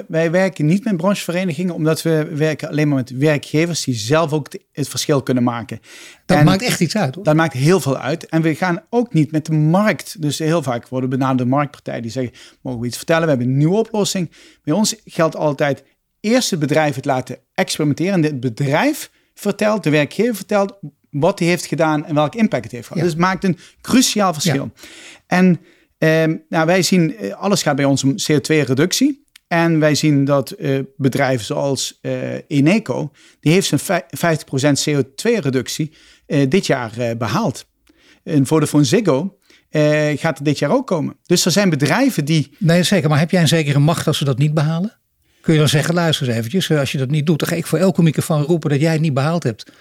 [0.09, 4.49] wij, werken niet met brancheverenigingen, omdat we werken alleen maar met werkgevers die zelf ook
[4.73, 5.81] het verschil kunnen maken.
[6.27, 7.25] Dat maakt echt iets uit, hoor.
[7.25, 8.27] Dat maakt heel veel uit.
[8.27, 10.23] En we gaan ook niet met de markt.
[10.23, 12.33] Dus heel vaak worden benaderd de marktpartijen die zeggen,
[12.63, 13.23] mogen we iets vertellen?
[13.23, 14.31] We hebben een nieuwe oplossing.
[14.65, 15.85] Bij ons geldt altijd,
[16.21, 18.13] eerst het bedrijf het laten experimenteren.
[18.13, 20.79] En het bedrijf vertelt, de werkgever vertelt
[21.11, 23.03] wat hij heeft gedaan en welke impact het heeft gehad.
[23.03, 24.71] Dus het maakt een cruciaal verschil.
[25.27, 25.61] En
[26.49, 29.27] nou, wij zien, eh, alles gaat bij ons om CO2-reductie.
[29.47, 32.13] En wij zien dat uh, bedrijven zoals uh,
[32.47, 33.11] Eneco,
[33.41, 35.93] die heeft zijn 50% CO2-reductie
[36.27, 37.67] uh, dit jaar behaald.
[38.25, 39.39] En Vodafone Ziggo
[40.17, 41.17] gaat er dit jaar ook komen.
[41.23, 42.57] Dus er zijn bedrijven die...
[42.59, 43.09] Nee, zeker.
[43.09, 44.99] Maar heb jij een zekere macht als ze dat niet behalen?
[45.41, 47.67] Kun je dan zeggen, luister eens eventjes, als je dat niet doet, dan ga ik
[47.67, 49.73] voor elke microfoon roepen dat jij het niet behaald hebt.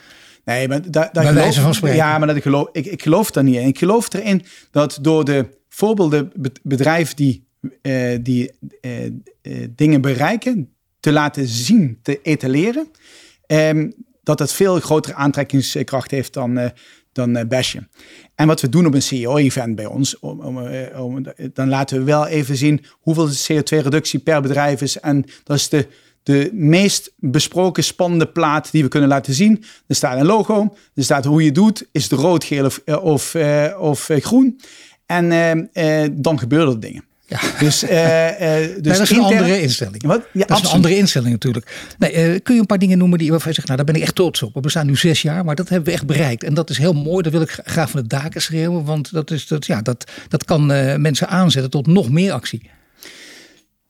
[0.45, 1.97] Nee, maar daar, daar geloof, van spreken.
[1.97, 3.67] Ja, maar dat geloof, ik, ik geloof daar niet in.
[3.67, 6.31] Ik geloof erin dat door de voorbeelden
[6.63, 7.47] bedrijven die,
[7.81, 8.51] uh, die
[8.81, 9.05] uh,
[9.41, 12.87] uh, dingen bereiken, te laten zien, te etaleren,
[13.47, 16.71] um, dat dat veel grotere aantrekkingskracht heeft dan,
[17.11, 17.89] dan uh, bashen.
[18.35, 20.57] En wat we doen op een CEO-event bij ons, om, om,
[20.95, 24.99] om, dan laten we wel even zien hoeveel CO2-reductie per bedrijf is.
[24.99, 25.87] En dat is de,
[26.23, 29.63] de meest besproken spannende plaat die we kunnen laten zien.
[29.87, 32.81] Er staat een logo, er staat hoe je het doet, is het rood, geel of,
[32.85, 33.35] of,
[33.77, 34.59] of groen.
[35.05, 37.03] En uh, dan gebeuren er dingen.
[37.27, 37.39] Ja.
[37.59, 40.03] Dus, dus dat is een andere instelling.
[40.03, 40.21] Wat?
[40.33, 41.93] Ja, dat is een andere instelling natuurlijk.
[41.97, 44.07] Nee, kun je een paar dingen noemen die waarvan je zegt, nou daar ben ik
[44.07, 44.53] echt trots op.
[44.53, 46.43] We bestaan nu zes jaar, maar dat hebben we echt bereikt.
[46.43, 47.23] En dat is heel mooi.
[47.23, 48.83] Dat wil ik graag van de daken schreeuwen.
[48.83, 50.65] Want dat, is, dat, ja, dat, dat kan
[51.01, 52.69] mensen aanzetten tot nog meer actie.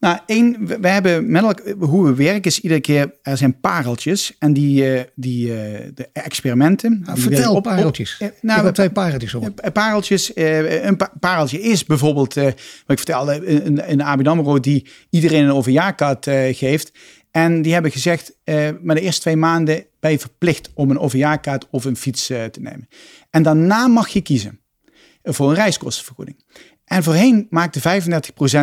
[0.01, 4.35] Nou, één, we, hebben met elkaar, hoe we werken is iedere keer, er zijn pareltjes
[4.39, 5.53] en die, uh, die uh,
[5.93, 7.01] de experimenten.
[7.05, 8.17] Nou, vertel op, pareltjes.
[8.19, 9.69] Op, uh, nou, ik heb twee pareltjes op.
[9.73, 12.53] Pareltjes, een pareltje is bijvoorbeeld, wat
[12.87, 16.91] ik vertelde, een, een ABN AMRO die iedereen een overjaarkaart geeft.
[17.31, 18.37] En die hebben gezegd,
[18.81, 22.59] maar de eerste twee maanden ben je verplicht om een overjaarkaart of een fiets te
[22.59, 22.87] nemen.
[23.29, 24.59] En daarna mag je kiezen
[25.23, 26.43] voor een reiskostenvergoeding.
[26.91, 27.83] En voorheen maakte 35%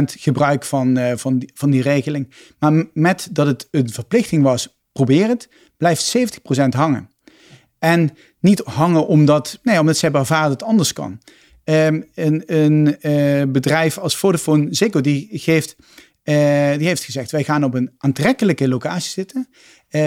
[0.05, 2.35] gebruik van, uh, van, die, van die regeling.
[2.59, 6.21] Maar met dat het een verplichting was, probeer het, blijft 70%
[6.69, 7.11] hangen.
[7.79, 8.11] En
[8.41, 11.21] niet hangen omdat, nee, omdat ze hebben het anders kan.
[11.65, 16.35] Um, een een uh, bedrijf als Vodafone Ziggo, die, geeft, uh,
[16.77, 19.49] die heeft gezegd, wij gaan op een aantrekkelijke locatie zitten.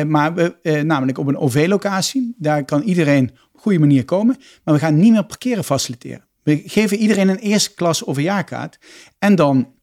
[0.08, 2.36] maar we, namelijk op een OV-locatie.
[2.38, 4.38] Daar kan iedereen op een goede manier komen.
[4.64, 6.30] Maar we gaan niet meer parkeren faciliteren.
[6.56, 8.80] We geven iedereen een eerste klas overjaarkaart.
[9.20, 9.74] En dan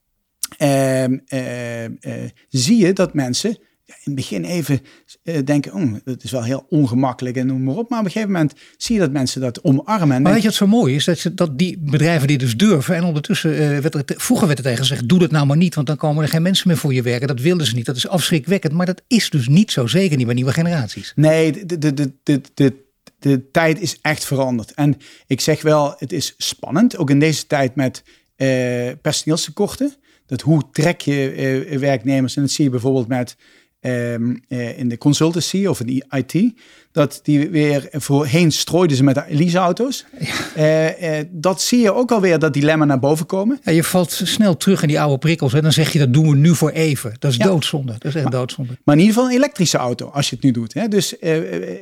[0.59, 1.11] uh, uh,
[2.49, 4.81] zie je dat mensen in het begin even
[5.23, 7.91] uh, denken, oh, dat is wel heel ongemakkelijk en noem maar op.
[7.91, 10.23] Maar op een gegeven moment zie je dat mensen dat omarmen.
[10.23, 11.05] Maar weet je wat zo mooi is?
[11.05, 14.59] Dat, ze, dat die bedrijven die dus durven en ondertussen, uh, werd er, vroeger werd
[14.59, 16.77] er tegen gezegd, doe dat nou maar niet, want dan komen er geen mensen meer
[16.77, 17.29] voor je werken.
[17.29, 17.87] Dat wilden ze niet.
[17.87, 18.73] Dat is afschrikwekkend.
[18.73, 21.13] Maar dat is dus niet zo, zeker niet bij nieuwe generaties.
[21.17, 22.75] Nee, de, de, de, de,
[23.19, 24.73] de tijd is echt veranderd.
[24.73, 28.03] En ik zeg wel, het is spannend, ook in deze tijd met
[28.37, 29.95] uh, personeelstekorten.
[30.27, 33.37] dat hoe trek je werknemers, en dat zie je bijvoorbeeld met
[33.81, 36.55] Ehm, eh, in de consultancy of in de IT,
[36.93, 40.05] dat die weer voorheen strooiden ze met de leaseauto's.
[40.55, 40.99] Ja.
[41.01, 43.61] Uh, dat zie je ook alweer dat dilemma naar boven komen.
[43.63, 46.29] Ja, je valt snel terug in die oude prikkels en dan zeg je dat doen
[46.29, 47.15] we nu voor even.
[47.19, 47.93] Dat is doodzonde.
[47.93, 48.79] Dat is echt maar, doodzonde.
[48.85, 50.75] Maar in ieder geval een elektrische auto als je het nu doet.
[50.75, 50.89] Hè?
[50.89, 51.19] Dus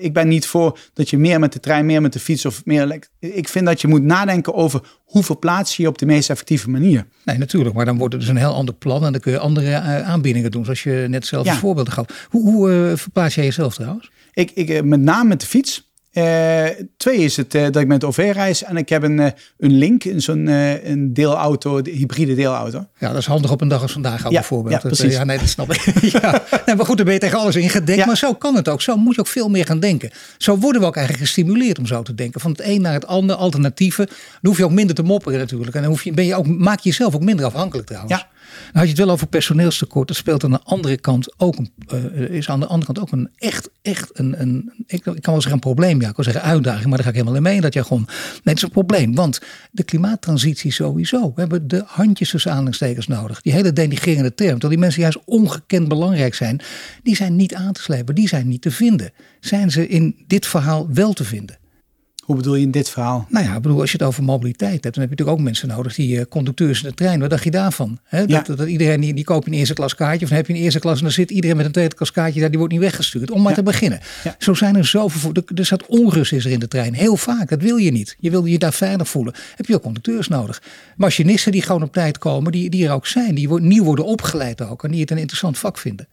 [0.00, 2.64] ik ben niet voor dat je meer met de trein, meer met de fiets of
[2.64, 2.98] meer.
[3.18, 6.70] Ik vind dat je moet nadenken over hoe verplaats je je op de meest effectieve
[6.70, 7.06] manier.
[7.24, 7.74] Nee, natuurlijk.
[7.74, 10.50] Maar dan wordt het dus een heel ander plan en dan kun je andere aanbiedingen
[10.50, 10.64] doen.
[10.64, 11.52] Zoals je net zelf ja.
[11.52, 12.26] een voorbeeld gaf.
[12.30, 14.10] Hoe, hoe verplaats jij jezelf trouwens?
[14.36, 15.90] Ik, ik, met name met de fiets.
[16.12, 16.64] Uh,
[16.96, 19.26] twee is het uh, dat ik met OV reis en ik heb een, uh,
[19.58, 22.86] een link, zo'n een deelauto, de hybride deelauto.
[22.98, 24.82] Ja, dat is handig op een dag als vandaag ja, bijvoorbeeld.
[24.82, 25.14] Ja, precies.
[25.14, 25.80] ja, nee, dat snap ik.
[26.20, 26.42] ja.
[26.66, 28.00] Nee, maar goed, dan ben je tegen alles in gedenkt.
[28.00, 28.06] Ja.
[28.06, 28.82] Maar zo kan het ook.
[28.82, 30.10] Zo moet je ook veel meer gaan denken.
[30.38, 32.40] Zo worden we ook eigenlijk gestimuleerd om zo te denken.
[32.40, 34.06] Van het een naar het ander, alternatieven.
[34.06, 35.74] Dan hoef je ook minder te mopperen natuurlijk.
[35.74, 38.14] En dan hoef je, ben je ook, maak je jezelf ook minder afhankelijk trouwens.
[38.14, 38.28] Ja.
[38.72, 40.08] Had je het wel over personeelstekort.
[40.08, 41.56] Dat speelt aan de andere kant ook
[41.94, 45.34] uh, is aan de andere kant ook een echt, echt een, een ik, kan wel
[45.34, 46.00] zeggen een probleem.
[46.00, 47.60] Ja, ik wil zeggen uitdaging, maar daar ga ik helemaal in mee.
[47.60, 48.04] Dat jargon.
[48.06, 49.14] Nee, het is een probleem.
[49.14, 49.40] Want
[49.70, 51.32] de klimaattransitie sowieso.
[51.34, 53.40] We hebben de handjes tussen aanhalingstekens nodig.
[53.40, 54.50] Die hele denigrerende term.
[54.50, 56.60] Terwijl die mensen juist ongekend belangrijk zijn.
[57.02, 58.14] Die zijn niet aan te slepen.
[58.14, 59.12] Die zijn niet te vinden.
[59.40, 61.58] Zijn ze in dit verhaal wel te vinden?
[62.26, 63.26] Hoe bedoel je in dit verhaal?
[63.28, 65.44] Nou ja, ik bedoel, als je het over mobiliteit hebt, dan heb je natuurlijk ook
[65.44, 67.20] mensen nodig die uh, conducteurs in de trein.
[67.20, 67.98] Wat dacht je daarvan?
[68.04, 68.42] He, ja.
[68.42, 70.60] dat, dat, iedereen die, die koopt een eerste klas kaartje, of dan heb je een
[70.60, 72.82] eerste klas en dan zit iedereen met een tweede klas kaartje daar, die wordt niet
[72.82, 73.30] weggestuurd.
[73.30, 73.56] Om maar ja.
[73.56, 74.00] te beginnen.
[74.24, 74.34] Ja.
[74.38, 76.94] Zo zijn er zoveel, er, er staat onrust is er in de trein.
[76.94, 78.16] Heel vaak, dat wil je niet.
[78.18, 79.34] Je wil je daar veilig voelen.
[79.56, 80.62] Heb je ook conducteurs nodig.
[80.96, 84.04] Machinisten die gewoon op tijd komen, die, die er ook zijn, die worden, nieuw worden
[84.04, 86.08] opgeleid ook en die het een interessant vak vinden.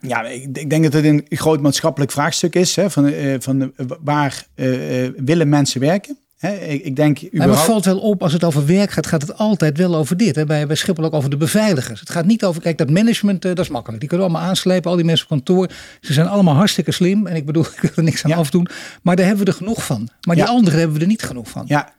[0.00, 2.76] Ja, ik, ik, denk dat het een groot maatschappelijk vraagstuk is.
[2.76, 6.18] Hè, van, uh, van waar uh, willen mensen werken?
[6.38, 7.46] He, ik, ik, denk überhaupt...
[7.46, 10.16] Maar het valt wel op, als het over werk gaat, gaat het altijd wel over
[10.16, 10.36] dit.
[10.36, 10.44] Hè?
[10.44, 12.00] Bij, bij Schiphol ook over de beveiligers.
[12.00, 14.00] Het gaat niet over, kijk, dat management, uh, dat is makkelijk.
[14.00, 15.70] Die kunnen allemaal aanslepen, al die mensen op kantoor.
[16.00, 17.26] Ze zijn allemaal hartstikke slim.
[17.26, 18.36] En ik bedoel, ik wil er niks aan ja.
[18.36, 18.68] afdoen.
[19.02, 20.08] Maar daar hebben we er genoeg van.
[20.26, 20.50] Maar die ja.
[20.50, 21.64] anderen hebben we er niet genoeg van.
[21.66, 21.92] Ja,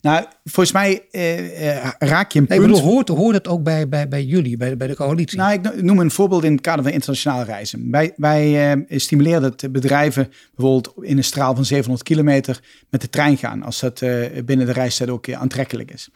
[0.00, 2.58] nou, volgens mij uh, uh, raak je een nee.
[2.58, 5.38] Ik bedoel, hoort, hoort het ook bij, bij, bij jullie, bij, bij de coalitie?
[5.38, 7.90] Nou, ik noem een voorbeeld in het kader van internationale reizen.
[7.90, 13.10] Wij, wij uh, stimuleren dat bedrijven bijvoorbeeld in een straal van 700 kilometer met de
[13.10, 13.98] trein gaan, als dat
[14.44, 16.10] binnen de reistijd ook aantrekkelijk is.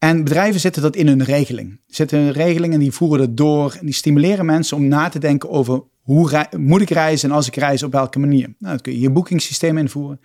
[0.00, 1.80] En bedrijven zetten dat in hun regeling.
[1.86, 3.76] Zetten een regeling en die voeren dat door.
[3.78, 7.46] En die stimuleren mensen om na te denken over hoe moet ik reizen en als
[7.46, 8.46] ik reis op welke manier.
[8.58, 10.20] Nou, dan kun je je boekingssysteem invoeren.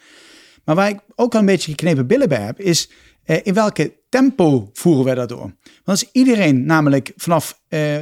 [0.65, 2.89] Maar waar ik ook al een beetje geknepen billen bij heb, is
[3.25, 5.39] uh, in welke tempo voeren wij dat door?
[5.39, 8.01] Want als iedereen namelijk vanaf uh,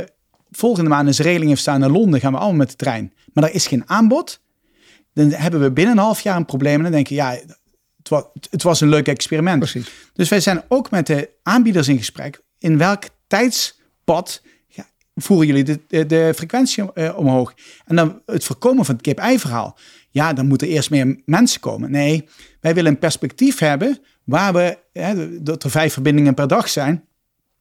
[0.52, 3.13] volgende maand een regeling heeft staan naar Londen, gaan we allemaal met de trein.
[3.34, 4.41] Maar er is geen aanbod,
[5.13, 6.76] dan hebben we binnen een half jaar een probleem.
[6.76, 7.38] En dan denken ja,
[7.97, 9.60] het was, het was een leuk experiment.
[9.60, 9.91] Precies.
[10.13, 12.41] Dus wij zijn ook met de aanbieders in gesprek.
[12.60, 17.54] In welk tijdspad ja, voeren jullie de, de, de frequentie uh, omhoog?
[17.86, 19.78] En dan het voorkomen van het kip-ei-verhaal
[20.13, 21.91] ja, dan moeten eerst meer mensen komen.
[21.91, 22.28] Nee,
[22.62, 27.04] wij willen een perspectief hebben waar we, hè, dat er vijf verbindingen per dag zijn,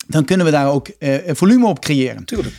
[0.07, 2.25] dan kunnen we daar ook uh, volume op creëren.
[2.25, 2.55] Tuurlijk.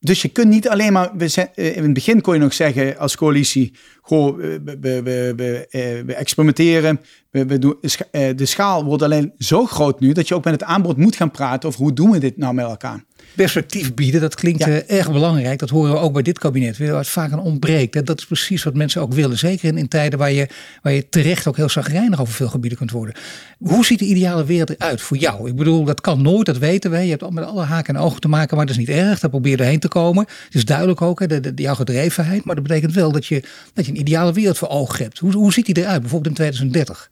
[0.00, 2.98] Dus je kunt niet alleen maar, we uh, in het begin kon je nog zeggen
[2.98, 5.68] als coalitie, goh, we, we, we, we,
[6.06, 7.76] we experimenteren, we, we doen,
[8.10, 11.30] de schaal wordt alleen zo groot nu dat je ook met het aanbod moet gaan
[11.30, 14.68] praten over hoe doen we dit nou met elkaar perspectief bieden, dat klinkt ja.
[14.68, 15.58] uh, erg belangrijk.
[15.58, 18.06] Dat horen we ook bij dit kabinet, waar het vaak aan ontbreekt.
[18.06, 19.38] Dat is precies wat mensen ook willen.
[19.38, 20.48] Zeker in, in tijden waar je,
[20.82, 23.14] waar je terecht ook heel zagrijnig over veel gebieden kunt worden.
[23.58, 25.48] Hoe ziet de ideale wereld eruit voor jou?
[25.48, 27.04] Ik bedoel, dat kan nooit, dat weten wij.
[27.04, 29.20] Je hebt met alle haken en ogen te maken, maar dat is niet erg.
[29.20, 30.26] Daar probeer je erheen te komen.
[30.44, 32.44] Het is duidelijk ook, hè, de, de, jouw gedrevenheid.
[32.44, 33.42] Maar dat betekent wel dat je,
[33.74, 35.18] dat je een ideale wereld voor ogen hebt.
[35.18, 37.10] Hoe, hoe ziet die eruit, bijvoorbeeld in 2030?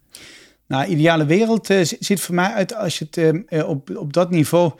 [0.67, 4.29] Nou, ideale wereld uh, ziet voor mij uit als je het uh, op, op dat
[4.29, 4.71] niveau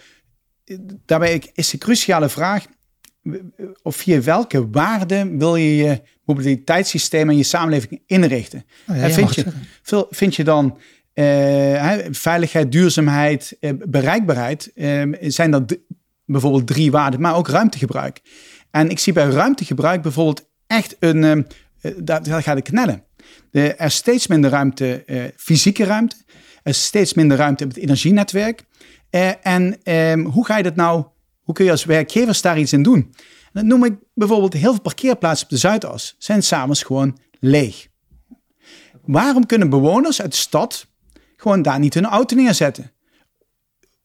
[1.06, 2.66] daarbij is de cruciale vraag,
[3.82, 8.66] of via welke waarden wil je je mobiliteitssysteem en je samenleving inrichten?
[8.88, 9.46] Oh ja, vind, je,
[9.82, 10.78] veel, vind je dan
[11.14, 15.78] uh, veiligheid, duurzaamheid, uh, bereikbaarheid, uh, zijn dat
[16.26, 18.22] bijvoorbeeld drie waarden, maar ook ruimtegebruik.
[18.72, 21.42] En ik zie bij ruimtegebruik bijvoorbeeld echt een, ehm,
[22.04, 23.04] daar, daar gaat het knellen.
[23.52, 25.04] Er is steeds minder ruimte,
[25.38, 26.16] fysieke ruimte.
[26.64, 28.64] Er is steeds minder ruimte op het energienetwerk.
[29.18, 31.06] Uh, en um, hoe ga je dat nou,
[31.42, 33.14] hoe kun je als werkgevers daar iets in doen?
[33.44, 37.88] En dat noem ik bijvoorbeeld heel veel parkeerplaatsen op de Zuidas zijn s'avonds gewoon leeg.
[39.06, 40.88] Waarom kunnen bewoners uit de stad
[41.36, 42.92] gewoon daar niet hun auto neerzetten?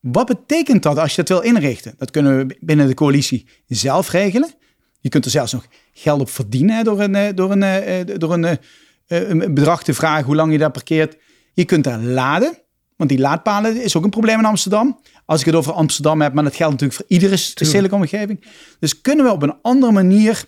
[0.00, 1.94] Wat betekent dat als je dat wil inrichten?
[1.98, 4.54] Dat kunnen we binnen de coalitie zelf regelen.
[5.00, 8.58] Je kunt er zelfs nog geld op verdienen door een, door een, door een,
[9.06, 11.16] een bedrag te vragen hoe lang je daar parkeert.
[11.52, 12.61] Je kunt daar laden.
[13.02, 14.98] Want die laadpalen is ook een probleem in Amsterdam.
[15.24, 18.44] Als ik het over Amsterdam heb, maar dat geldt natuurlijk voor iedere stedelijke omgeving.
[18.78, 20.44] Dus kunnen we op een andere manier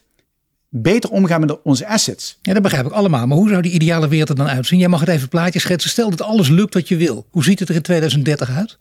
[0.68, 2.38] beter omgaan met onze assets.
[2.42, 3.26] Ja, dat begrijp ik allemaal.
[3.26, 4.78] Maar hoe zou die ideale wereld er dan uitzien?
[4.78, 5.90] Jij mag het even plaatje schetsen.
[5.90, 7.26] Stel dat alles lukt wat je wil.
[7.30, 8.78] Hoe ziet het er in 2030 uit?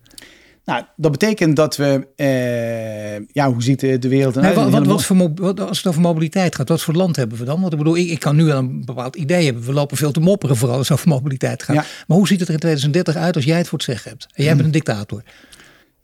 [0.65, 4.55] Nou, dat betekent dat we, uh, ja, hoe ziet de wereld eruit?
[4.55, 7.45] Nee, wat, wat, voor, wat, als het over mobiliteit gaat, wat voor land hebben we
[7.45, 7.61] dan?
[7.61, 9.63] Want ik bedoel, ik, ik kan nu wel een bepaald idee hebben.
[9.63, 11.75] We lopen veel te mopperen, vooral als het over mobiliteit gaat.
[12.07, 14.27] Maar hoe ziet het er in 2030 uit als jij het voor het zeggen hebt?
[14.33, 15.23] En jij bent een dictator.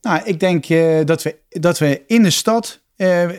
[0.01, 3.29] Nou, ik denk uh, dat, we, dat we in de stad uh,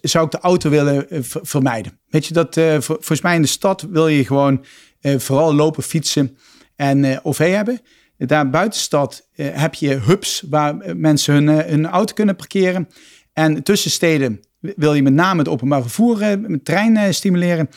[0.00, 1.06] zou ik de auto willen
[1.42, 1.98] vermijden.
[2.08, 4.64] Weet je, dat volgens mij in de stad wil je gewoon
[5.00, 6.36] vooral lopen, fietsen
[6.76, 7.80] en OV hebben.
[8.18, 12.88] Daar buitenstad uh, heb je hubs waar eh, mensen hun, uh, hun auto kunnen parkeren.
[13.32, 17.68] En tussen steden wil je met name het openbaar vervoer met trein stimuleren.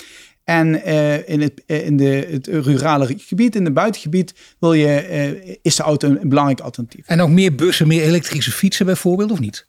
[0.44, 0.86] En
[1.28, 6.08] in, het, in de, het rurale gebied, in het buitengebied, wil je, is de auto
[6.08, 7.08] een, belangrijk alternatief.
[7.08, 9.68] En ook meer bussen, meer elektrische fietsen bijvoorbeeld, of niet?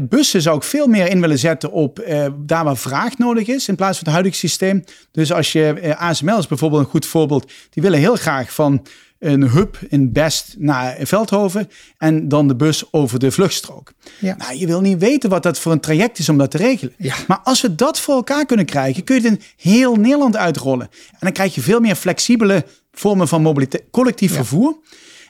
[0.00, 2.04] bussen zou ik veel meer in willen zetten op
[2.38, 4.84] daar waar vraag nodig is, in plaats van het huidige systeem.
[5.10, 8.86] Dus als je, ASML is bijvoorbeeld een goed voorbeeld, die willen heel graag van
[9.22, 13.92] een hub in Best naar Veldhoven en dan de bus over de vluchtstrook.
[14.18, 14.36] Ja.
[14.36, 16.94] Nou, je wil niet weten wat dat voor een traject is om dat te regelen.
[16.98, 17.14] Ja.
[17.26, 20.88] Maar als we dat voor elkaar kunnen krijgen, kun je het in heel Nederland uitrollen.
[21.10, 24.76] En dan krijg je veel meer flexibele vormen van mobiliteit, collectief vervoer.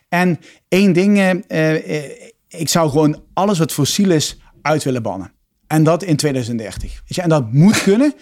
[0.08, 2.04] En één ding, uh,
[2.48, 5.32] ik zou gewoon alles wat fossiel is uit willen bannen.
[5.72, 6.90] En dat in 2030.
[6.90, 8.14] Weet je, en dat moet kunnen.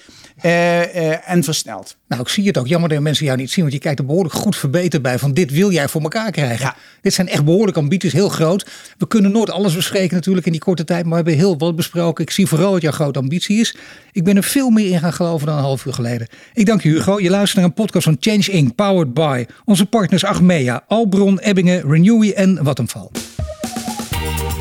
[0.42, 1.96] Uh, uh, en versneld.
[2.08, 2.66] Nou, ik zie het ook.
[2.66, 5.18] Jammer dat mensen jou niet zien, want je kijkt er behoorlijk goed verbeterd bij.
[5.18, 6.66] Van dit wil jij voor elkaar krijgen.
[6.66, 6.76] Ja.
[7.00, 8.66] Dit zijn echt behoorlijk ambities, heel groot.
[8.98, 11.76] We kunnen nooit alles bespreken natuurlijk in die korte tijd, maar we hebben heel wat
[11.76, 12.24] besproken.
[12.24, 13.76] Ik zie vooral wat jouw grote ambitie is.
[14.12, 16.26] Ik ben er veel meer in gaan geloven dan een half uur geleden.
[16.54, 17.20] Ik dank je Hugo.
[17.20, 18.74] Je luistert naar een podcast van Change Inc.
[18.74, 23.08] Powered by onze partners Achmea, Albron, Ebbingen, Renewy en Vattenfall.